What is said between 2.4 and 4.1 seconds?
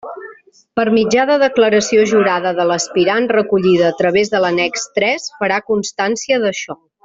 de l'aspirant recollida a